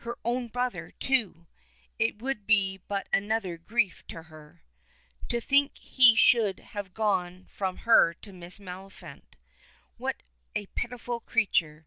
Her 0.00 0.18
own 0.26 0.48
brother, 0.48 0.90
too! 0.90 1.46
It 1.98 2.20
would 2.20 2.46
be 2.46 2.82
but 2.86 3.08
another 3.14 3.56
grief 3.56 4.06
to 4.08 4.24
her. 4.24 4.62
To 5.30 5.40
think 5.40 5.78
he 5.78 6.14
should 6.14 6.58
have 6.58 6.92
gone 6.92 7.46
from 7.48 7.78
her 7.78 8.12
to 8.12 8.30
Miss 8.30 8.58
Maliphant! 8.58 9.36
What 9.96 10.22
a 10.54 10.66
pitiful 10.66 11.20
creature! 11.20 11.86